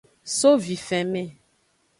So 0.39 0.57
vifenme. 0.57 1.25